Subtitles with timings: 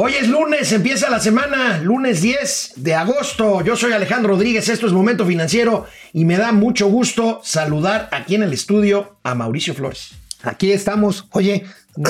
[0.00, 3.64] Hoy es lunes, empieza la semana, lunes 10 de agosto.
[3.64, 8.36] Yo soy Alejandro Rodríguez, esto es Momento Financiero y me da mucho gusto saludar aquí
[8.36, 10.10] en el estudio a Mauricio Flores.
[10.44, 11.26] Aquí estamos.
[11.32, 11.66] Oye,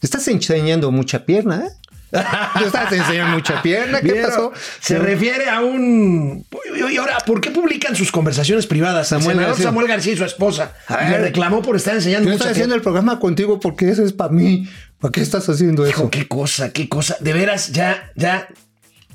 [0.00, 1.70] estás enseñando mucha pierna, ¿eh?
[2.64, 4.00] Estás enseñando mucha pierna.
[4.02, 4.52] ¿Qué pasó?
[4.80, 6.44] Se refiere a un.
[6.90, 9.08] Y ahora, ¿por qué publican sus conversaciones privadas?
[9.08, 9.64] Samuel, García.
[9.64, 13.18] Samuel García y su esposa me reclamó por estar enseñando Yo estoy haciendo el programa
[13.18, 14.68] contigo porque eso es para mí.
[15.02, 16.08] ¿Para qué estás haciendo eso?
[16.10, 17.16] qué cosa, qué cosa.
[17.18, 18.48] De veras, ya, ya,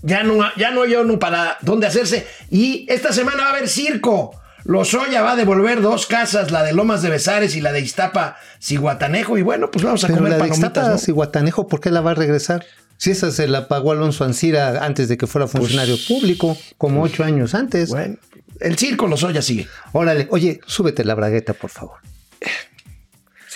[0.02, 2.28] ya no, ya no hay uno para dónde hacerse.
[2.52, 4.36] Y esta semana va a haber circo.
[4.66, 8.36] Lozoya va a devolver dos casas, la de Lomas de Besares y la de Iztapa,
[8.62, 9.38] Ciguatanejo.
[9.38, 10.68] Y bueno, pues vamos a Pero comer la de palomitas.
[10.70, 10.98] Iztapa, ¿no?
[10.98, 12.66] Ciguatanejo, ¿por qué la va a regresar?
[12.98, 17.24] Si esa se la pagó Alonso Ancira antes de que fuera funcionario público, como ocho
[17.24, 17.92] años antes.
[17.92, 18.18] Pues, Bueno,
[18.60, 19.68] el circo Lozoya sigue.
[19.94, 22.00] Órale, oye, súbete la bragueta, por favor.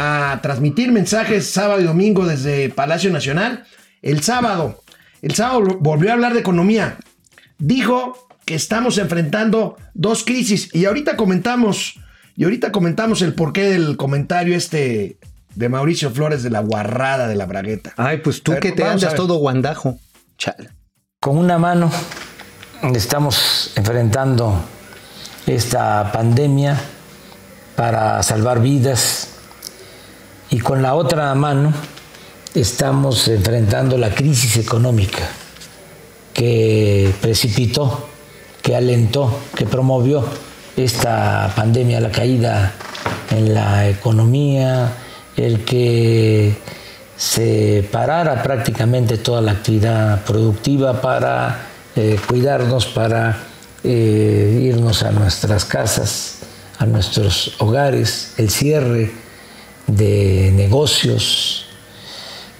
[0.00, 3.64] a transmitir mensajes sábado y domingo desde Palacio Nacional.
[4.00, 4.82] El sábado,
[5.20, 6.96] el sábado volvió a hablar de economía.
[7.58, 12.00] Dijo que estamos enfrentando dos crisis y ahorita comentamos,
[12.34, 15.18] y ahorita comentamos el porqué del comentario este
[15.54, 17.92] de Mauricio Flores de la guarrada de la bragueta.
[17.98, 19.98] Ay, pues tú ver, que te andas todo guandajo.
[20.38, 20.70] Chale.
[21.20, 21.90] Con una mano
[22.94, 24.64] estamos enfrentando
[25.46, 26.80] esta pandemia
[27.76, 29.19] para salvar vidas
[30.50, 31.72] y con la otra mano
[32.54, 35.28] estamos enfrentando la crisis económica
[36.34, 38.08] que precipitó,
[38.60, 40.24] que alentó, que promovió
[40.76, 42.72] esta pandemia, la caída
[43.30, 44.92] en la economía,
[45.36, 46.56] el que
[47.16, 53.38] se parara prácticamente toda la actividad productiva para eh, cuidarnos, para
[53.84, 56.38] eh, irnos a nuestras casas,
[56.78, 59.12] a nuestros hogares, el cierre
[59.96, 61.64] de negocios.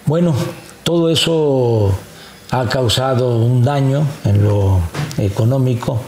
[0.05, 0.33] Bueno,
[0.83, 1.93] todo eso
[2.51, 4.79] ha causado un daño en lo
[5.17, 6.01] económico.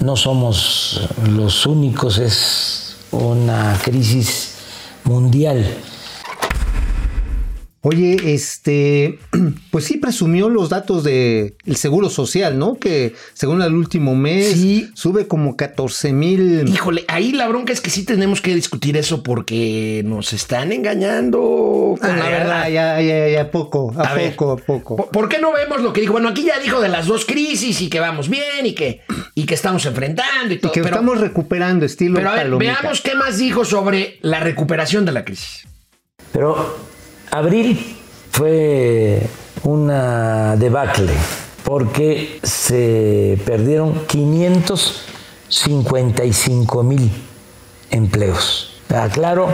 [0.00, 4.54] No somos los únicos, es una crisis
[5.04, 5.66] mundial.
[7.86, 9.18] Oye, este,
[9.70, 12.78] pues sí presumió los datos del Seguro Social, ¿no?
[12.78, 14.88] Que según el último mes Sí.
[14.94, 16.66] sube como 14 mil.
[16.66, 21.94] Híjole, ahí la bronca es que sí tenemos que discutir eso porque nos están engañando
[22.00, 22.62] con la verdad.
[22.62, 25.10] Ah, Ya, ya, ya, poco, a, A ver, poco, a poco.
[25.10, 26.14] ¿Por, qué no vemos lo que dijo?
[26.14, 29.02] Bueno, aquí ya dijo de las dos crisis y que vamos bien y que,
[29.34, 30.72] y que estamos enfrentando y Y todo.
[30.72, 32.72] que pero, estamos recuperando estilo pero a ver, palomita.
[32.80, 35.66] veamos qué más dijo sobre la recuperación de la crisis.
[36.32, 36.93] Pero
[37.34, 37.96] abril
[38.30, 39.26] fue
[39.64, 41.12] una debacle
[41.64, 47.12] porque se perdieron 555 mil
[47.90, 48.80] empleos.
[48.88, 49.48] Aclaro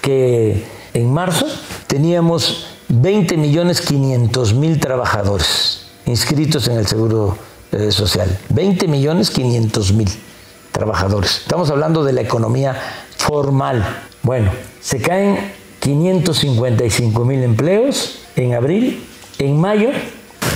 [0.00, 0.64] que
[0.94, 1.46] en marzo
[1.88, 7.36] teníamos 20 millones 500 mil trabajadores inscritos en el Seguro
[7.72, 8.38] eh, Social.
[8.50, 10.08] 20 millones 500 mil
[10.70, 11.38] trabajadores.
[11.38, 12.76] Estamos hablando de la economía
[13.16, 13.84] formal.
[14.22, 19.02] Bueno, se caen 555 mil empleos en abril,
[19.38, 19.88] en mayo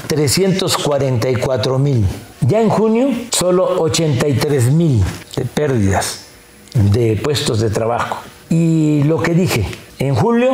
[0.06, 2.04] 344 mil.
[2.46, 5.02] Ya en junio solo 83 mil
[5.34, 6.26] de pérdidas
[6.74, 8.18] de puestos de trabajo.
[8.50, 9.66] Y lo que dije,
[9.98, 10.52] en julio,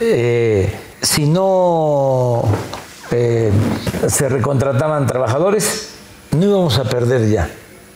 [0.00, 2.42] eh, si no
[3.10, 3.50] eh,
[4.08, 5.94] se recontrataban trabajadores,
[6.32, 7.48] no íbamos a perder ya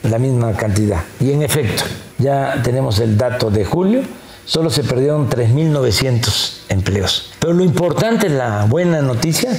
[0.05, 1.03] la misma cantidad.
[1.21, 1.85] Y en efecto,
[2.17, 4.03] ya tenemos el dato de julio,
[4.45, 7.33] solo se perdieron 3.900 empleos.
[7.39, 9.51] Pero lo importante, la buena noticia,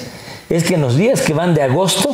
[0.49, 2.09] es que en los días que van de agosto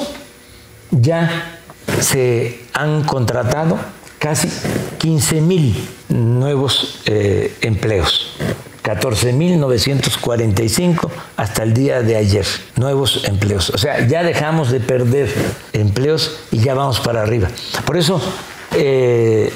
[0.91, 1.59] ya
[2.01, 3.77] se han contratado
[4.17, 5.75] casi 15.000
[6.09, 8.35] nuevos eh, empleos.
[8.83, 12.45] 14.945 hasta el día de ayer,
[12.75, 13.69] nuevos empleos.
[13.69, 15.29] O sea, ya dejamos de perder
[15.73, 17.49] empleos y ya vamos para arriba.
[17.85, 18.19] Por eso
[18.75, 19.51] eh,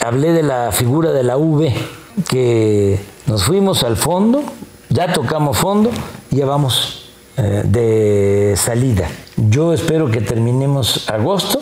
[0.00, 1.74] hablé de la figura de la V,
[2.28, 4.42] que nos fuimos al fondo,
[4.88, 5.90] ya tocamos fondo
[6.30, 9.08] ya vamos eh, de salida.
[9.36, 11.60] Yo espero que terminemos agosto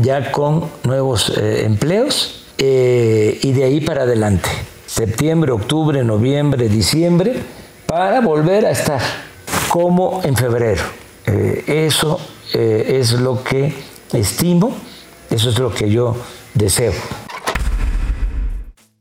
[0.00, 4.48] ya con nuevos eh, empleos eh, y de ahí para adelante.
[4.86, 7.34] Septiembre, octubre, noviembre, diciembre,
[7.86, 9.00] para volver a estar
[9.68, 10.82] como en febrero.
[11.66, 12.18] Eso
[12.54, 13.74] es lo que
[14.14, 14.74] estimo,
[15.28, 16.16] eso es lo que yo
[16.54, 16.94] deseo.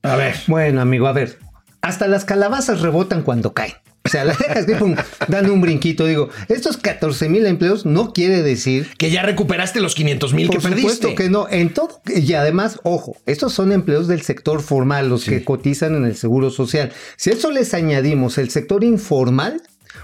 [0.07, 0.36] A ver.
[0.48, 1.39] Bueno, amigo, a ver.
[1.81, 3.74] Hasta las calabazas rebotan cuando caen.
[4.04, 4.95] O sea, las dejas que pum,
[5.27, 6.06] dan un brinquito.
[6.06, 10.59] Digo, estos 14 mil empleos no quiere decir Que ya recuperaste los 500 mil que
[10.59, 11.15] Por supuesto perdiste.
[11.24, 12.01] que no, en todo.
[12.06, 16.51] Y además, ojo, estos son empleos del sector formal, los que cotizan en el Seguro
[16.51, 16.94] Social.
[17.18, 19.62] Si a eso les añadimos el sector informal,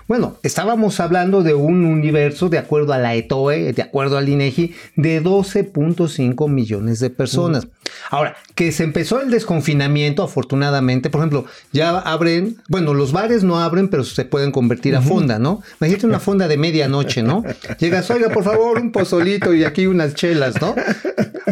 [0.08, 4.76] bueno, estábamos hablando de un universo, de acuerdo a la ETOE, de acuerdo al INEGI,
[4.98, 7.68] de 12.5 millones de personas.
[8.10, 13.60] Ahora, que se empezó el desconfinamiento, afortunadamente, por ejemplo, ya abren, bueno, los bares no
[13.60, 15.62] abren, pero se pueden convertir a fonda, ¿no?
[15.82, 17.44] Imagínate una fonda de medianoche, ¿no?
[17.80, 20.76] Llegas, oiga, por favor, un pozolito y aquí unas chelas, ¿no?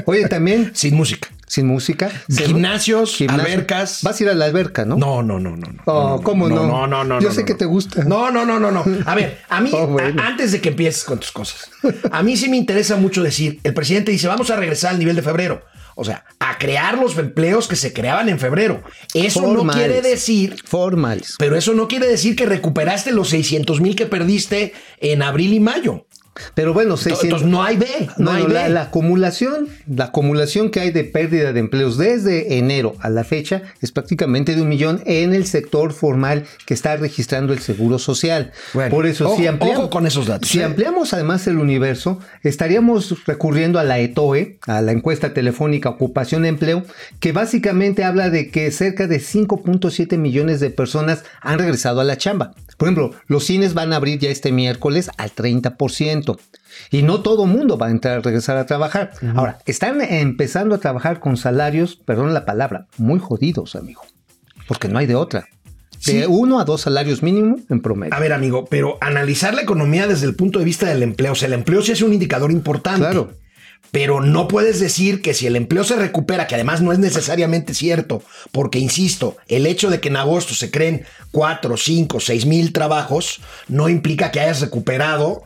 [0.06, 1.30] Oye, también Sin música.
[1.48, 2.10] sin música.
[2.30, 3.44] Gimnasios, gimnasio.
[3.44, 4.00] albercas.
[4.04, 4.96] Vas a ir a la alberca, ¿no?
[4.98, 5.68] No, no, no, no.
[5.68, 5.82] no.
[5.86, 6.66] Oh, ¿cómo no?
[6.68, 7.20] No, no, no.
[7.20, 7.58] Yo no, sé no, que no.
[7.60, 8.04] te gusta.
[8.04, 8.84] No, no, no, no, no.
[9.06, 10.22] A ver, a mí, Oh, bueno.
[10.22, 11.70] a- antes de que empieces con tus cosas,
[12.12, 15.16] a mí sí me interesa mucho decir, el presidente dice, vamos a regresar al nivel
[15.16, 15.62] de febrero.
[15.96, 18.84] O sea, a crear los empleos que se creaban en febrero.
[19.14, 21.36] Eso no quiere decir Formales.
[21.38, 25.60] pero eso no quiere decir que recuperaste los 600 mil que perdiste en abril y
[25.60, 26.06] mayo.
[26.56, 27.44] Pero bueno, Entonces 600.
[27.44, 27.88] no hay B,
[28.18, 28.54] no, hay B.
[28.54, 33.24] la, la acumulación, la acumulación que hay de pérdida de empleos desde enero a la
[33.24, 38.00] fecha es prácticamente de un millón en el sector formal que está registrando el seguro
[38.00, 38.52] social.
[38.74, 40.64] Bueno, Por eso, si ampliamos, con esos datos, si ¿eh?
[40.64, 46.84] ampliamos además el universo, estaríamos recurriendo a la ETOE, a la encuesta telefónica Ocupación Empleo,
[47.20, 52.18] que básicamente habla de que cerca de 5.7 millones de personas han regresado a la
[52.18, 52.54] chamba.
[52.82, 56.40] Por ejemplo, los cines van a abrir ya este miércoles al 30%.
[56.90, 59.12] Y no todo mundo va a entrar a regresar a trabajar.
[59.36, 64.02] Ahora, están empezando a trabajar con salarios, perdón la palabra, muy jodidos, amigo.
[64.68, 65.48] Porque no hay de otra.
[66.06, 66.26] De Sí.
[66.28, 68.16] uno a dos salarios mínimo en promedio.
[68.16, 71.36] A ver, amigo, pero analizar la economía desde el punto de vista del empleo, o
[71.36, 73.02] sea, el empleo sí es un indicador importante.
[73.02, 73.34] Claro.
[73.90, 77.74] Pero no puedes decir que si el empleo se recupera, que además no es necesariamente
[77.74, 78.24] cierto,
[78.54, 83.42] porque insisto, el hecho de que en agosto se creen 4, 5, 6 mil trabajos
[83.68, 85.44] no implica que hayas recuperado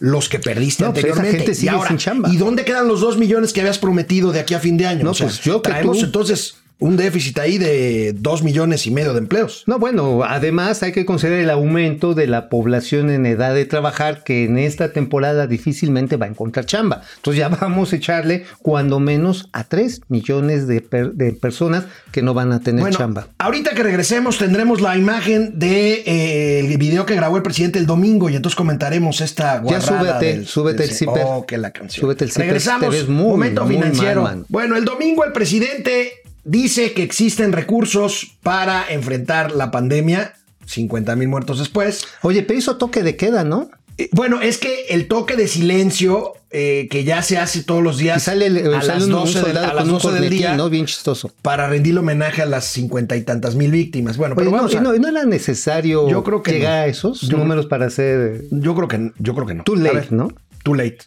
[0.00, 1.38] los que perdiste No, pues esa anteriormente.
[1.46, 2.28] gente sigue y ahora, sin chamba.
[2.32, 5.04] ¿y dónde quedan los 2 millones que habías prometido de aquí a fin de año?
[5.04, 9.18] No, pues yo que tú- entonces un déficit ahí de 2 millones y medio de
[9.18, 9.64] empleos.
[9.66, 14.22] No, bueno, además hay que considerar el aumento de la población en edad de trabajar
[14.22, 17.02] que en esta temporada difícilmente va a encontrar chamba.
[17.16, 22.22] Entonces ya vamos a echarle cuando menos a 3 millones de, per- de personas que
[22.22, 23.26] no van a tener Bueno, chamba.
[23.38, 27.86] ahorita que regresemos tendremos la imagen de eh, el video que grabó el presidente el
[27.86, 31.22] domingo y entonces comentaremos esta Ya súbete, del- súbete del- el zipper.
[31.26, 32.02] Oh, que la canción.
[32.02, 32.82] Súbete el Regresamos.
[32.88, 34.22] te ves muy, Momento muy financiero.
[34.22, 36.12] mal, bueno, el domingo el presidente
[36.48, 40.34] dice que existen recursos para enfrentar la pandemia.
[40.66, 42.04] 50 mil muertos después.
[42.22, 43.70] Oye, pero hizo toque de queda, ¿no?
[43.96, 47.98] Eh, Bueno, es que el toque de silencio eh, que ya se hace todos los
[47.98, 49.92] días Y sale, el- a sale las un, un 12, del- soldado a las con
[49.94, 50.70] un 12 del día ¿no?
[50.70, 51.30] Bien chistoso.
[51.42, 54.16] para rendirle homenaje a las cincuenta y tantas mil víctimas.
[54.16, 56.72] Bueno, Oye, pero no, vamos y a- no, no era necesario Yo creo que llegar
[56.78, 56.82] no.
[56.84, 58.44] a esos Yo- números para hacer...
[58.50, 59.64] Yo creo que yo creo que no.
[59.64, 60.28] Too late, ver, ¿no?
[60.62, 60.98] Too late.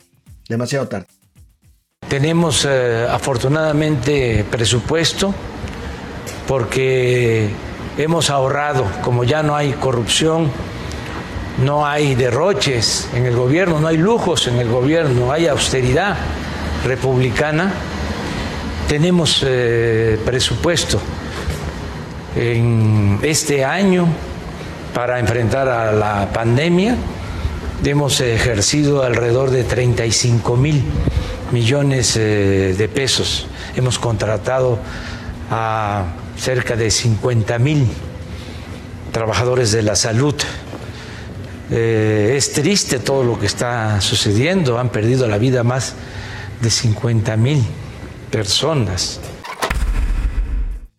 [0.49, 1.07] Demasiado tarde.
[2.11, 5.33] Tenemos eh, afortunadamente presupuesto
[6.45, 7.49] porque
[7.97, 10.51] hemos ahorrado, como ya no hay corrupción,
[11.63, 16.17] no hay derroches en el gobierno, no hay lujos en el gobierno, hay austeridad
[16.85, 17.71] republicana,
[18.89, 20.99] tenemos eh, presupuesto
[22.35, 24.05] en este año
[24.93, 26.97] para enfrentar a la pandemia.
[27.85, 30.83] Hemos ejercido alrededor de 35 mil
[31.51, 33.47] millones eh, de pesos.
[33.75, 34.79] Hemos contratado
[35.49, 36.05] a
[36.37, 37.87] cerca de 50 mil
[39.11, 40.35] trabajadores de la salud.
[41.69, 44.79] Eh, es triste todo lo que está sucediendo.
[44.79, 45.93] Han perdido la vida más
[46.61, 47.63] de 50 mil
[48.29, 49.19] personas.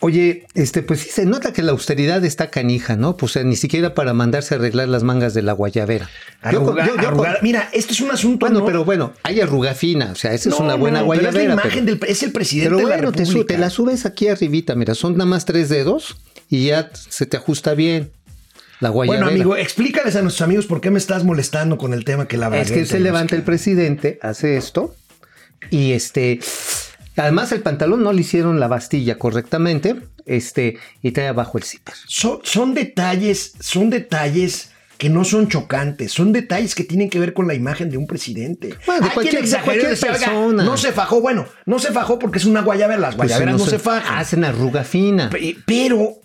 [0.04, 3.16] Oye, este, pues sí se nota que la austeridad está canija, ¿no?
[3.16, 6.10] Pues ni siquiera para mandarse a arreglar las mangas de la guayabera.
[6.50, 7.24] Yo Arruga- yo- yo.
[7.40, 8.46] Mira, esto es un asunto.
[8.46, 8.66] bueno, ¿no?
[8.66, 11.28] pero bueno, hay arruga fina, o sea, esa es una buena no, pero guayabera.
[11.28, 14.04] es la pero- imagen del es el presidente Pero de la te, te la subes
[14.04, 16.16] aquí arribita, mira, son nada más tres dedos
[16.50, 18.10] y ya se te ajusta bien
[18.80, 19.26] la guayabera.
[19.26, 22.36] Bueno, amigo, explícales a nuestros amigos por qué me estás molestando con el tema que
[22.38, 24.96] la es que se levanta el presidente, hace esto
[25.70, 26.40] y este...
[27.16, 31.94] Además, el pantalón no le hicieron la bastilla correctamente, este, y trae abajo el zipper.
[32.06, 37.34] Son, son detalles, son detalles que no son chocantes, son detalles que tienen que ver
[37.34, 38.74] con la imagen de un presidente.
[38.86, 40.62] Bueno, de Hay cualquier- quien de exageró y cualquier decía, "Oiga, persona".
[40.64, 43.64] no se fajó, bueno, no se fajó porque es una guayabera, las Pues, guayaberas no,
[43.64, 44.18] se- se fajan.
[44.18, 45.28] Hacen arruga fina.
[45.30, 46.18] Pe- Pero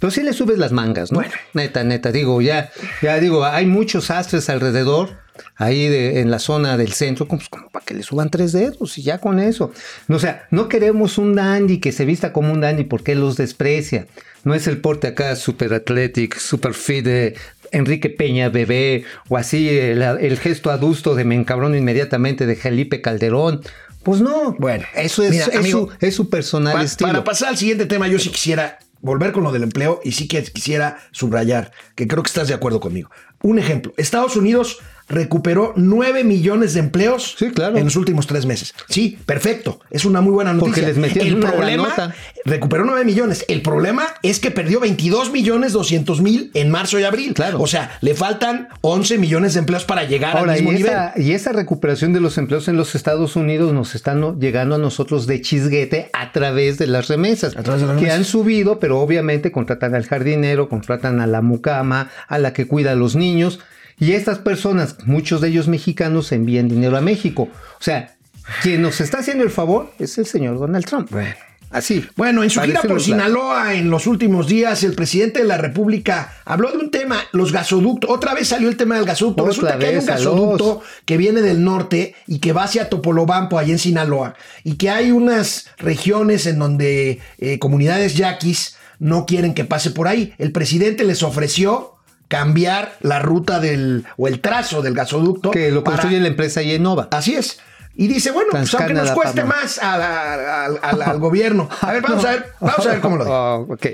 [0.00, 1.18] Pero sí le subes las mangas, ¿no?
[1.18, 1.32] Bueno.
[1.54, 2.70] Neta, neta, digo, ya,
[3.02, 5.16] ya digo, hay muchos astres alrededor.
[5.56, 8.98] Ahí de, en la zona del centro, pues como para que le suban tres dedos
[8.98, 9.72] y ya con eso.
[10.08, 13.36] O sea, no queremos un dandy que se vista como un dandy porque él los
[13.36, 14.06] desprecia.
[14.44, 17.34] No es el porte acá super athletic, super fit de
[17.72, 23.00] Enrique Peña Bebé o así el, el gesto adusto de me encabrono inmediatamente de Felipe
[23.02, 23.60] Calderón.
[24.04, 27.10] Pues no, Bueno, eso es, mira, es amigo, su, es su personal Pa- estilo.
[27.10, 30.26] Para pasar al siguiente tema, yo sí quisiera volver con lo del empleo y sí
[30.28, 33.10] que quisiera subrayar, que creo que estás de acuerdo conmigo.
[33.42, 37.76] Un ejemplo, Estados Unidos recuperó 9 millones de empleos Sí, claro.
[37.78, 38.74] en los últimos tres meses.
[38.88, 39.80] Sí, perfecto.
[39.90, 40.74] Es una muy buena noticia.
[40.74, 43.44] Porque les metieron El problema, recuperó 9 millones.
[43.48, 47.34] El problema es que perdió 22 millones 200 mil en marzo y abril.
[47.34, 47.60] Claro.
[47.60, 50.92] O sea, le faltan 11 millones de empleos para llegar Ahora, al y mismo nivel.
[50.92, 54.78] esa, y esa recuperación de los empleos en los Estados Unidos nos están llegando a
[54.78, 58.18] nosotros de chisguete a través de las remesas, A través de las que remesas.
[58.18, 62.92] han subido, pero obviamente contratan al jardinero, contratan a la mucama, a la que cuida
[62.92, 63.60] a los niños,
[64.00, 67.48] y estas personas, muchos de ellos mexicanos, envían dinero a México.
[67.80, 68.16] O sea,
[68.62, 71.10] quien nos está haciendo el favor es el señor Donald Trump.
[71.10, 71.34] Bueno.
[71.70, 72.02] Así.
[72.16, 73.00] Bueno, en su gira por claro.
[73.00, 77.52] Sinaloa en los últimos días, el presidente de la República habló de un tema, los
[77.52, 78.08] gasoductos.
[78.10, 79.42] Otra vez salió el tema del gasoducto.
[79.42, 82.88] Otra Resulta que hay un gasoducto los- que viene del norte y que va hacia
[82.88, 84.34] Topolobampo, allá en Sinaloa.
[84.64, 90.08] Y que hay unas regiones en donde eh, comunidades yaquis no quieren que pase por
[90.08, 90.32] ahí.
[90.38, 91.96] El presidente les ofreció
[92.28, 95.50] cambiar la ruta del o el trazo del gasoducto.
[95.50, 97.08] Que lo para- construye la empresa Yenova.
[97.10, 97.58] Así es.
[97.94, 101.68] Y dice, bueno, pues aunque nos cueste más a al- gobierno.
[101.80, 103.34] A ver, vamos a ver, vamos a ver cómo lo dice.
[103.36, 103.86] Oh, ok.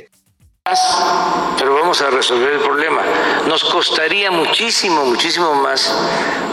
[1.59, 3.03] pero vamos a resolver el problema.
[3.49, 5.91] Nos costaría muchísimo, muchísimo más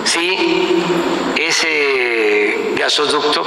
[0.04, 0.84] si
[1.38, 3.42] ese gasoducto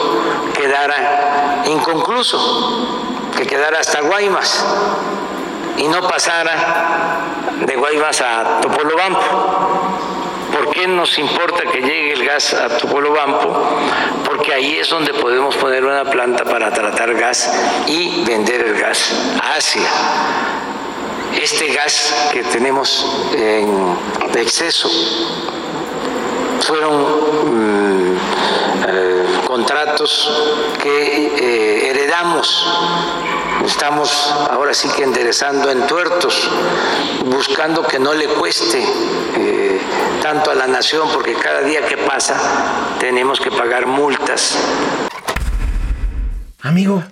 [0.54, 4.64] quedara inconcluso, que quedara hasta Guaymas
[5.76, 7.20] y no pasara
[7.66, 9.20] de Guaymas a Topolobampo.
[10.52, 13.78] ¿Por qué nos importa que llegue el gas a Topolobampo?
[14.24, 17.52] Porque ahí es donde podemos poner una planta para tratar gas
[17.86, 19.12] y vender el gas
[19.42, 19.88] a Asia
[21.42, 23.04] este gas que tenemos
[23.36, 23.96] en
[24.36, 24.88] exceso
[26.60, 26.94] fueron
[27.44, 28.16] mm,
[28.88, 30.30] eh, contratos
[30.82, 32.66] que eh, heredamos.
[33.64, 36.50] Estamos ahora sí que enderezando en tuertos,
[37.26, 38.82] buscando que no le cueste
[39.36, 39.80] eh,
[40.22, 42.34] tanto a la nación, porque cada día que pasa
[43.00, 44.56] tenemos que pagar multas.
[46.60, 47.02] Amigo,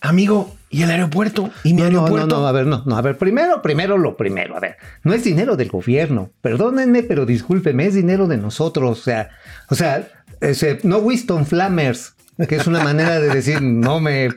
[0.00, 1.50] amigo, ¿y el aeropuerto?
[1.64, 2.26] ¿Y mi No, aeropuerto?
[2.26, 5.12] no, no, a ver, no, no, a ver, primero, primero lo primero, a ver, no
[5.14, 9.30] es dinero del gobierno, perdónenme, pero discúlpenme, es dinero de nosotros, o sea,
[9.70, 10.08] o sea,
[10.40, 12.14] ese, no Winston Flammers,
[12.46, 14.28] que es una manera de decir, no me,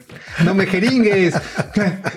[0.44, 1.36] no me jeringues,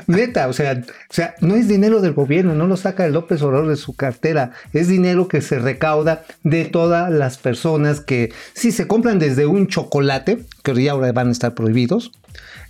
[0.06, 3.68] neta, o sea, o sea, no es dinero del gobierno, no lo saca López Obrador
[3.68, 8.86] de su cartera, es dinero que se recauda de todas las personas que, si se
[8.86, 12.12] compran desde un chocolate, que ya ahora van a estar prohibidos,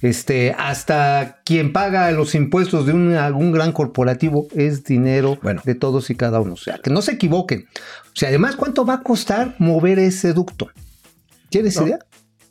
[0.02, 5.62] este, hasta quien paga los impuestos de un, algún gran corporativo es dinero Bueno.
[5.64, 6.54] de todos y cada uno.
[6.54, 7.66] O sea, que no se equivoquen.
[8.06, 10.68] O sea, además, ¿cuánto va a costar mover ese ducto?
[11.48, 12.00] ¿Tienes idea?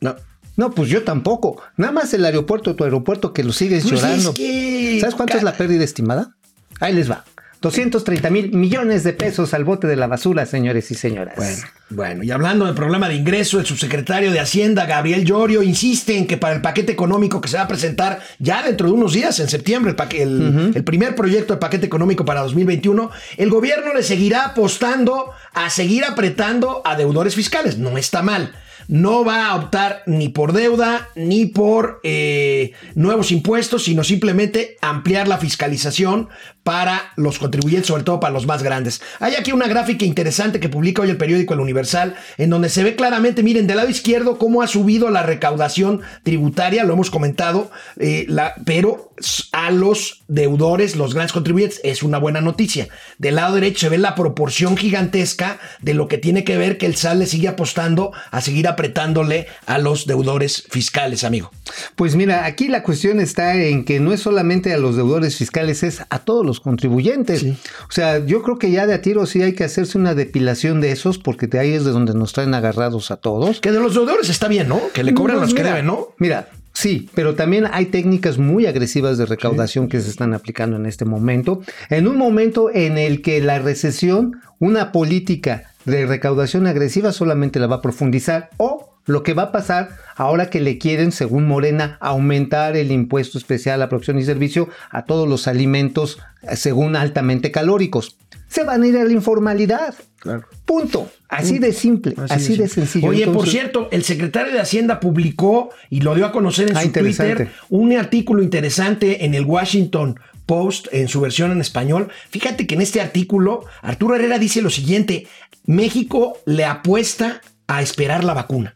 [0.01, 0.15] No.
[0.55, 1.62] No, pues yo tampoco.
[1.77, 4.29] Nada más el aeropuerto, tu aeropuerto, que lo sigues Pues llorando.
[4.29, 6.36] es que- ¿Sabes cuánto es la pérdida estimada?
[6.79, 7.24] Ahí les va.
[7.62, 11.36] 230 mil millones de pesos al bote de la basura, señores y señoras.
[11.38, 16.17] Bueno, bueno, y hablando del problema de ingreso, el subsecretario de Hacienda, Gabriel Llorio, insiste
[16.17, 19.13] en que para el paquete económico que se va a presentar ya dentro de unos
[19.13, 24.03] días, en septiembre, el- el primer proyecto de paquete económico para 2021, el gobierno le
[24.03, 27.77] seguirá apostando a seguir apretando a deudores fiscales.
[27.77, 28.51] No está mal.
[28.88, 35.28] No va a optar ni por deuda ni por eh, nuevos impuestos, sino simplemente ampliar
[35.28, 36.30] la fiscalización
[36.63, 39.02] para los contribuyentes, sobre todo para los más grandes.
[39.20, 42.84] Hay aquí una gráfica interesante que publica hoy el periódico El Universal, en donde se
[42.84, 47.70] ve claramente, miren, del lado izquierdo cómo ha subido la recaudación tributaria, lo hemos comentado,
[48.00, 48.28] eh,
[48.66, 49.13] pero
[49.52, 52.88] a los deudores, los grandes contribuyentes, es una buena noticia.
[53.18, 56.86] Del lado derecho se ve la proporción gigantesca de lo que tiene que ver que
[56.86, 61.50] el SAL le sigue apostando a seguir apretándole a los deudores fiscales, amigo.
[61.96, 65.84] Pues mira, aquí la cuestión está en que no es solamente a los deudores fiscales,
[65.84, 67.44] es a todos los contribuyentes.
[67.44, 70.82] O sea, yo creo que ya de a tiro sí hay que hacerse una depilación
[70.82, 73.62] de esos, porque de ahí es de donde nos traen agarrados a todos.
[73.62, 74.82] Que de los deudores está bien, ¿no?
[74.94, 76.10] Que le cobran a Pues los que deben, ¿no?
[76.18, 80.86] Mira, sí, pero también hay técnicas muy agresivas de recaudación que se están aplicando en
[80.88, 81.62] este momento.
[81.90, 87.68] En un momento en el que la recesión, una política de recaudación agresiva solamente la
[87.68, 91.98] va a profundizar o lo que va a pasar ahora que le quieren, según Morena,
[92.00, 97.52] aumentar el impuesto especial a producción y servicio a todos los alimentos, eh, según altamente
[97.52, 98.18] calóricos.
[98.48, 99.96] se van a ir a la informalidad.
[100.20, 100.44] Claro.
[100.63, 101.10] Punto.
[101.28, 103.08] Así de simple, así, de, sencillo.
[103.10, 106.84] Oye, por cierto, el secretario de Hacienda publicó y lo dio a conocer en Ah,
[106.84, 106.92] su.
[106.92, 112.10] Twitter un artículo interesante en el Washington Post en su versión en español.
[112.30, 115.28] Fíjate que en este artículo Arturo Herrera dice lo siguiente:
[115.66, 118.76] México le apuesta a esperar la vacuna.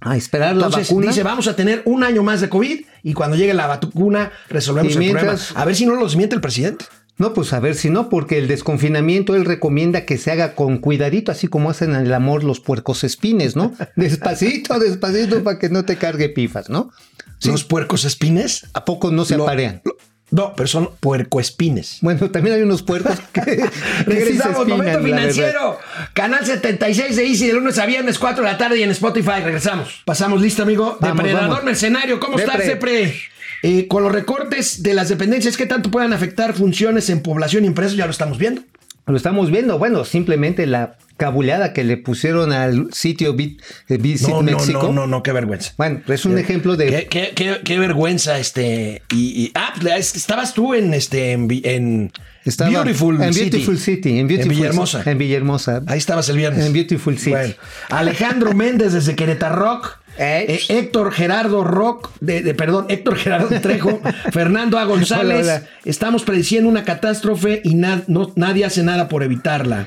[0.00, 1.08] a esperar la vacuna.
[1.08, 4.92] dice, vamos a tener un año más de COVID y cuando llegue la vacuna resolvemos
[4.92, 5.60] Y el mientras- problema.
[5.60, 6.84] A ver si no lo desmiente el presidente.
[7.16, 10.78] No, pues a ver si no, porque el desconfinamiento él recomienda que se haga con
[10.78, 13.72] cuidadito, así como hacen el amor los puercos espines, ¿no?
[13.96, 16.92] Despacito, despacito, para que no te cargue pifas, ¿no?
[17.40, 17.50] Sí.
[17.50, 18.68] Los puercos espines.
[18.74, 19.82] ¿A poco no se lo- aparean?
[19.84, 19.96] lo-
[20.30, 21.98] no, pero son puercoespines.
[22.02, 23.40] Bueno, también hay unos puercos que,
[24.06, 25.78] Regresamos, espinan, momento financiero.
[26.12, 29.40] Canal 76 de Easy de lunes a viernes, 4 de la tarde y en Spotify.
[29.42, 30.02] Regresamos.
[30.04, 30.98] Pasamos listo, amigo.
[31.00, 31.64] Vamos, Depredador vamos.
[31.64, 32.20] mercenario.
[32.20, 33.14] ¿Cómo estás, Depre.
[33.62, 37.68] Eh, con los recortes de las dependencias, ¿qué tanto pueden afectar funciones en población y
[37.68, 37.96] empresas?
[37.96, 38.62] Ya lo estamos viendo.
[39.08, 44.28] Lo estamos viendo, bueno, simplemente la cabuleada que le pusieron al sitio Bit, eh, Visit
[44.28, 44.82] No, no, México.
[44.84, 45.72] no, no, no, qué vergüenza.
[45.76, 46.86] Bueno, es un ejemplo de...
[46.86, 49.02] Qué, qué- qué- qué vergüenza, este.
[49.12, 52.12] Y, y- ah, pues, estabas tú en este en, en
[52.70, 53.50] Beautiful en City.
[53.50, 55.02] Beautiful City, en Beautiful Villahermosa.
[55.04, 55.82] En Villahermosa.
[55.86, 56.64] Ahí estabas el viernes.
[56.66, 57.30] En Beautiful City.
[57.30, 57.54] Bueno,
[57.90, 59.97] Alejandro Méndez desde Querétaro Rock.
[60.18, 60.46] Eh.
[60.48, 64.00] Eh, Héctor Gerardo Rock, de, de- perdón, Héctor Gerardo Trejo,
[64.32, 64.84] Fernando A.
[64.84, 65.44] González.
[65.46, 65.66] Hola, hola.
[65.84, 69.86] Estamos prediciendo una catástrofe y na- no- nadie hace nada por evitarla.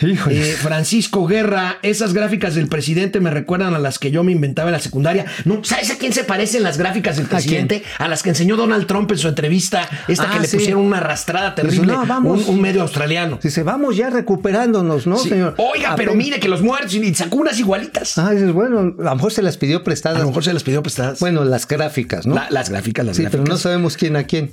[0.00, 0.50] Híjole.
[0.50, 4.68] Eh, Francisco Guerra, esas gráficas del presidente me recuerdan a las que yo me inventaba
[4.68, 5.24] en la secundaria.
[5.44, 7.82] No, ¿Sabes a quién se parecen las gráficas del presidente?
[7.98, 10.56] A, las que enseñó Donald Trump en su entrevista, esta Ah, que le sí.
[10.56, 12.46] pusieron una arrastrada terrible, no, vamos.
[12.46, 13.38] Un, un medio australiano.
[13.42, 15.28] Dice, vamos ya recuperándonos, ¿no, Sí.
[15.30, 15.54] señor?
[15.58, 18.18] Oiga, pero mire que los muertos y sacó unas igualitas.
[18.18, 20.20] Ah, dices, bueno, a lo mejor se las pidió a prestadas.
[20.20, 21.20] lo mejor se las pidió prestadas.
[21.20, 22.34] Bueno, las gráficas, ¿no?
[22.34, 23.60] La- las gráficas, las sí, pero no gráficas.
[23.62, 24.52] sabemos quién a quién.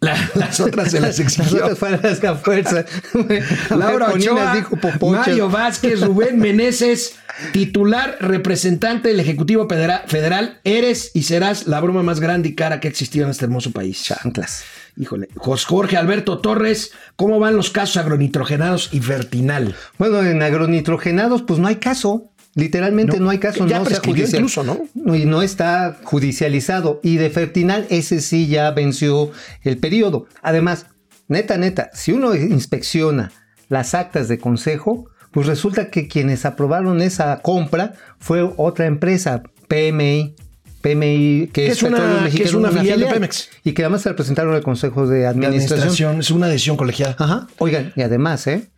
[0.00, 1.62] La- las otras se las Las exigió.
[1.64, 2.84] otras fueron las que a fuerza.
[3.70, 4.76] Laura Ochoa, dijo.
[5.10, 7.16] Mario Vázquez, Rubén Meneses,
[7.52, 12.80] titular representante del Ejecutivo Federa- Federal, eres y serás la broma más grande y cara
[12.80, 14.02] que ha existido en este hermoso país.
[14.02, 14.62] Chanclas.
[14.96, 15.28] Híjole.
[15.36, 19.74] Jorge Alberto Torres, ¿cómo van los casos agronitrogenados y Fertinal?
[19.98, 22.29] Bueno, en agronitrogenados, pues no hay caso.
[22.54, 25.14] Literalmente No, no, hay caso, ya no se ha judicial- incluso, ¿no?
[25.16, 27.00] Y no está judicializado.
[27.02, 29.30] Y de Fertinal, ese sí ya venció
[29.62, 30.26] el periodo.
[30.42, 30.86] Además,
[31.28, 33.30] neta, neta, si uno inspecciona
[33.68, 40.34] las actas de consejo, pues resulta que quienes aprobaron esa compra fue otra empresa, PMI.
[40.80, 43.48] PMI, que es, es una- que es una filial de Pemex.
[43.64, 45.78] Y que además se la presentaron al Consejo de Administración.
[45.78, 47.14] administración es una decisión colegiada.
[47.18, 47.46] Ajá.
[47.58, 48.70] Oigan, y además, ¿eh?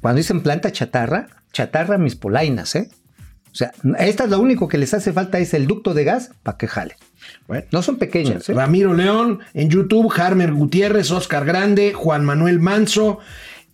[0.00, 2.88] Cuando dicen planta chatarra, chatarra mis polainas, ¿eh?
[3.52, 6.30] O sea, esta es lo único que les hace falta es el ducto de gas
[6.42, 6.96] para que jale.
[7.46, 7.64] Bueno.
[7.72, 8.54] No son pequeñas, ¿eh?
[8.54, 13.18] Ramiro León en YouTube, Harmer Gutiérrez, Oscar Grande, Juan Manuel Manso.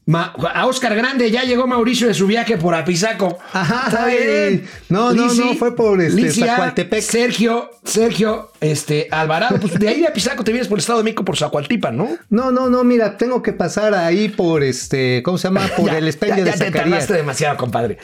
[0.09, 3.39] Ma- a Oscar Grande ya llegó Mauricio de su viaje por Apizaco.
[3.53, 4.65] Ajá, Está bien.
[4.89, 6.31] no, no, no, fue por, este.
[7.03, 9.59] Sergio, Sergio, este, Alvarado.
[9.59, 12.09] Pues de ahí de Apizaco te vienes por el Estado de México por Zacualtipan, ¿no?
[12.31, 15.67] No, no, no, mira, tengo que pasar ahí por este, ¿cómo se llama?
[15.77, 17.99] Por Ya, el ya, de ya te tardaste demasiado, compadre.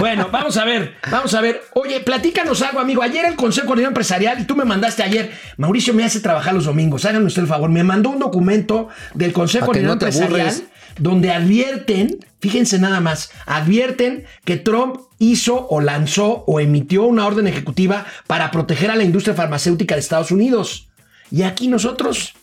[0.00, 1.62] Bueno, vamos a ver, vamos a ver.
[1.74, 3.02] Oye, platícanos algo, amigo.
[3.02, 6.64] Ayer el Consejo Coordinador Empresarial, y tú me mandaste ayer, Mauricio me hace trabajar los
[6.64, 10.64] domingos, háganme usted el favor, me mandó un documento del Consejo Coordinador no Empresarial aburres.
[10.98, 17.46] Donde advierten, fíjense nada más, advierten que Trump hizo o lanzó o emitió una orden
[17.46, 20.88] ejecutiva para proteger a la industria farmacéutica de Estados Unidos.
[21.30, 22.34] Y aquí nosotros,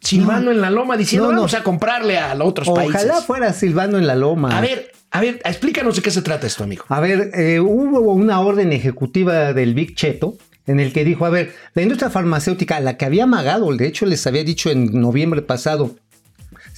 [0.00, 1.38] silbando en la loma, diciendo, No, no.
[1.40, 3.04] vamos a comprarle a los otros países.
[3.04, 4.56] Ojalá fuera silbando en la loma.
[4.56, 6.84] A ver, a ver, explícanos de qué se trata esto, amigo.
[6.88, 11.30] A ver, eh, hubo una orden ejecutiva del Big Cheto en el que dijo, a
[11.30, 15.40] ver, la industria farmacéutica, la que había amagado, de hecho les había dicho en noviembre
[15.40, 15.96] pasado,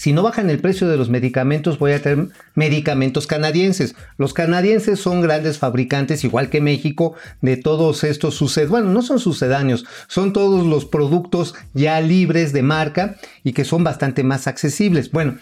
[0.01, 3.95] si no bajan el precio de los medicamentos, voy a tener medicamentos canadienses.
[4.17, 8.71] Los canadienses son grandes fabricantes, igual que México, de todos estos sucedáneos.
[8.71, 13.85] Bueno, no son sucedáneos, son todos los productos ya libres de marca y que son
[13.85, 15.11] bastante más accesibles.
[15.11, 15.37] Bueno,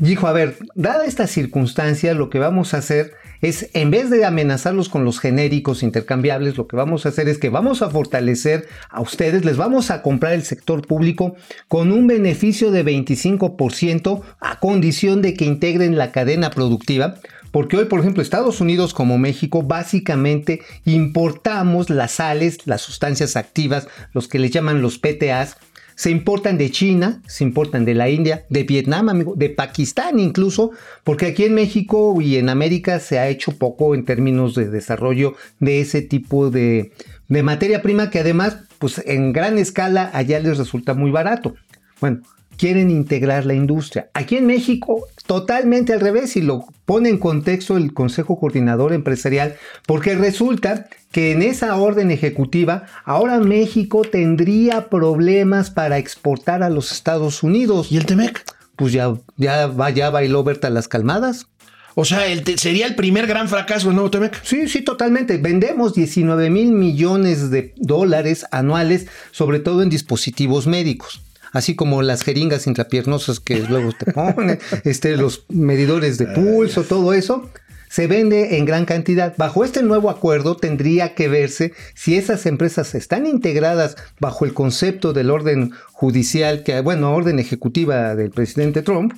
[0.00, 4.24] Dijo, a ver, dada esta circunstancia, lo que vamos a hacer es, en vez de
[4.24, 8.66] amenazarlos con los genéricos intercambiables, lo que vamos a hacer es que vamos a fortalecer
[8.88, 11.36] a ustedes, les vamos a comprar el sector público
[11.68, 17.16] con un beneficio de 25% a condición de que integren la cadena productiva.
[17.50, 23.88] Porque hoy, por ejemplo, Estados Unidos como México, básicamente importamos las sales, las sustancias activas,
[24.14, 25.56] los que les llaman los PTAs,
[25.94, 30.70] se importan de China, se importan de la India, de Vietnam, amigo, de Pakistán incluso,
[31.04, 35.34] porque aquí en México y en América se ha hecho poco en términos de desarrollo
[35.58, 36.92] de ese tipo de,
[37.28, 41.54] materia prima que además, pues en gran escala allá les resulta muy barato.
[42.00, 42.22] Bueno,
[42.60, 44.10] quieren integrar la industria.
[44.12, 49.56] Aquí en México, totalmente al revés, y lo pone en contexto el Consejo Coordinador Empresarial,
[49.86, 56.92] porque resulta que en esa orden ejecutiva, ahora México tendría problemas para exportar a los
[56.92, 57.90] Estados Unidos.
[57.90, 58.44] ¿Y el Temec?
[58.76, 61.46] Pues ya, ya, va, ya bailó Berta las calmadas.
[61.94, 64.38] O sea, el sería el primer gran fracaso del nuevo Temec.
[64.44, 65.38] Sí, sí, totalmente.
[65.38, 71.22] Vendemos 19 mil millones de dólares anuales, sobre todo en dispositivos médicos.
[71.52, 77.12] Así como las jeringas intrapiernosas que luego te ponen, este, los medidores de pulso, todo
[77.12, 77.50] eso,
[77.88, 79.34] se vende en gran cantidad.
[79.36, 85.12] Bajo este nuevo acuerdo tendría que verse si esas empresas están integradas bajo el concepto
[85.12, 89.14] del orden judicial, que, bueno, orden ejecutiva del presidente Trump,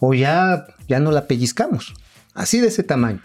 [0.00, 1.94] o ya, ya no la pellizcamos.
[2.34, 3.20] Así de ese tamaño.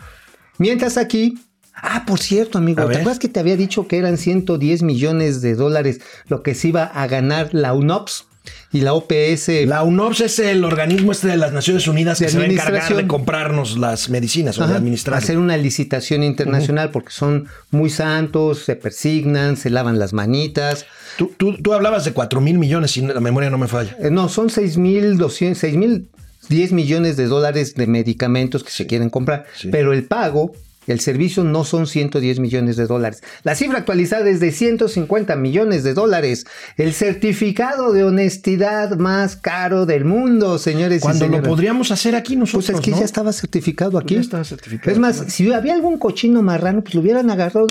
[0.60, 1.40] Mientras aquí,
[1.74, 2.98] ah, por cierto, amigo, A ¿te ver.
[3.00, 6.84] acuerdas que te había dicho que eran 110 millones de dólares lo que se iba
[6.84, 8.28] a ganar la UNOPS
[8.72, 9.50] y la OPS?
[9.66, 12.96] La UNOPS es el organismo este de las Naciones Unidas que se va a encargar
[12.96, 15.18] de comprarnos las medicinas o de administrar.
[15.18, 20.86] hacer una licitación internacional porque son muy santos, se persignan, se lavan las manitas.
[21.18, 23.96] Tú, tú- tú hablabas de 4 mil millones, si la memoria no me falla.
[24.02, 26.06] Eh, no, son 6.200, 6.000,
[26.50, 29.70] 10 millones de dólares de medicamentos que se quieren comprar, sí.
[29.72, 30.54] pero el pago,
[30.88, 33.22] el servicio no son 110 millones de dólares.
[33.44, 36.46] La cifra actualizada es de 150 millones de dólares.
[36.78, 41.50] El certificado de honestidad más caro del mundo, señores Cuando y lo señoras.
[41.50, 43.00] podríamos hacer aquí nosotros, Pues es que ¿no?
[43.00, 44.16] ya estaba certificado aquí.
[44.16, 44.92] Ya estaba certificado.
[44.92, 47.68] Es más, si había algún cochino marrano, pues lo hubieran agarrado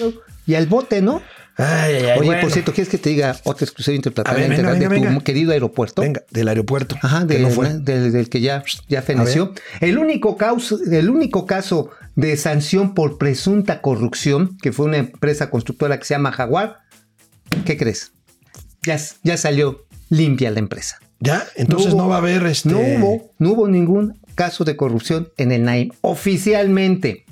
[0.47, 1.23] y al bote, ¿no?
[1.57, 2.41] Ay, ay, Oye, bueno.
[2.41, 5.21] por cierto, ¿quieres que te diga otra exclusiva interplanetaria ver, venga, de tu venga.
[5.25, 6.01] querido aeropuerto?
[6.03, 6.97] Venga, del aeropuerto.
[7.03, 7.69] Ajá, que de- no fue.
[7.79, 9.53] del, del que ya, ya feneció.
[9.81, 15.51] El único, caso, el único caso de sanción por presunta corrupción, que fue una empresa
[15.51, 16.79] constructora que se llama Jaguar,
[17.67, 18.13] ¿qué crees?
[18.83, 20.99] Ya, ya salió limpia la empresa.
[21.21, 21.45] ¿Ya?
[21.57, 22.71] Entonces no, hubo- va a haber este.
[22.71, 25.91] No hubo, no hubo ningún caso de corrupción en el NAIM.
[26.01, 27.25] Oficialmente.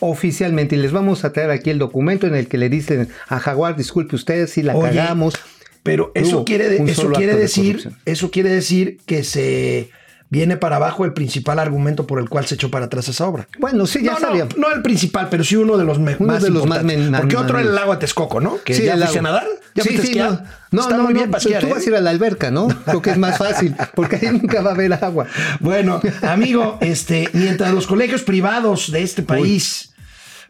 [0.00, 0.76] Oficialmente.
[0.76, 3.76] Y les vamos a traer aquí el documento en el que le dicen a Jaguar,
[3.76, 5.34] disculpe usted si la Oye, cagamos.
[5.82, 9.90] Pero eso quiere, eso quiere de decir, eso quiere decir que se
[10.30, 13.48] viene para abajo el principal argumento por el cual se echó para atrás esa obra.
[13.58, 14.56] Bueno, sí, ya no, sabíamos.
[14.56, 16.84] no, no el principal, pero sí uno de los Uno más de los más
[17.20, 18.58] Porque otro era el lago de Texcoco, ¿no?
[18.62, 21.30] Que Sí, ya fuiste a nadar, ya Sí, sí, no, no, Está no, muy bien
[21.30, 21.70] no, tú- tú ¿eh?
[21.72, 22.68] vas a ir a la alberca, ¿no?
[22.84, 25.26] Creo que es más fácil, porque ahí nunca va a haber agua.
[25.60, 29.94] Bueno, amigo, este, mientras los colegios privados de este país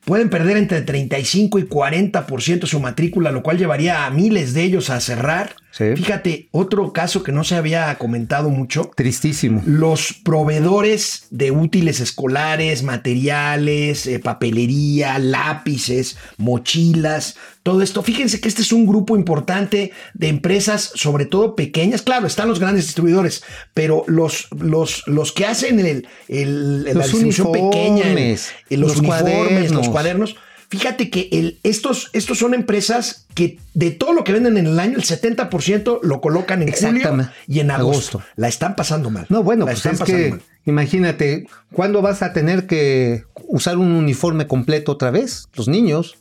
[0.04, 4.90] pueden perder entre 35 y 40% su matrícula, lo cual llevaría a miles de ellos
[4.90, 5.54] a cerrar.
[5.70, 5.85] Sí.
[5.96, 8.90] Fíjate, otro caso que no se había comentado mucho.
[8.96, 9.62] Tristísimo.
[9.66, 18.02] Los proveedores de útiles escolares, materiales, eh, papelería, lápices, mochilas, todo esto.
[18.02, 22.02] Fíjense que este es un grupo importante de empresas, sobre todo pequeñas.
[22.02, 23.42] Claro, están los grandes distribuidores,
[23.74, 28.33] pero los, los, los que hacen el, el- la Los distribución pequeña, el-
[28.70, 29.72] los, los uniformes, cuadernos.
[29.72, 30.37] los cuadernos.
[30.70, 34.78] Fíjate que el, estos, estos son empresas que de todo lo que venden en el
[34.78, 38.18] año, el 70% lo colocan en julio y en agosto.
[38.18, 38.22] Agosto.
[38.37, 39.26] La están pasando mal.
[39.31, 40.42] No, bueno, La pues están es pasando que, mal.
[40.66, 45.48] imagínate, ¿cuándo vas a tener que usar un uniforme completo otra vez?
[45.54, 46.16] Los niños.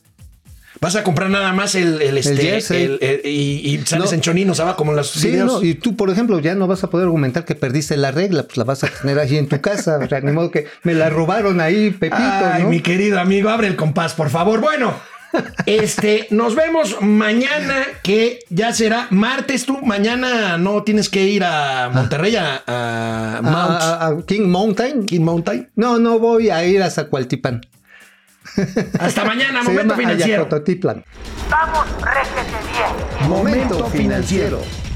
[0.80, 2.84] Vas a comprar nada más el, el, este, jersey.
[2.84, 4.14] el- el- y, y sales No.
[4.14, 4.74] en choninos, ¿sabes?
[4.74, 7.44] Como en los Sí, no, y tú, por ejemplo, ya no vas a poder argumentar
[7.44, 9.98] que perdiste la regla, pues la vas a tener ahí en tu casa.
[10.02, 12.68] O sea, ni modo que me la robaron ahí, Pepito, Ay, ¿no?
[12.68, 14.60] mi querido amigo, abre el compás, por favor.
[14.60, 14.94] Bueno,
[15.66, 19.66] este, nos vemos mañana, que ya será martes.
[19.66, 24.46] Tú mañana no tienes que ir a Monterrey, a, a Mount A- a- a King
[24.48, 25.06] Mountain.
[25.06, 25.68] King Mountain.
[25.76, 27.62] No, no voy a ir a Zacualtipan.
[28.98, 30.48] Hasta mañana, momento financiero.
[31.50, 33.28] Vamos, réjete bien.
[33.28, 34.87] Momento financiero.